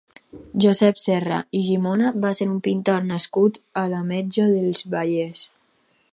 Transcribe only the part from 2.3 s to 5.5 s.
ser un pintor nascut a l'Ametlla del Vallès.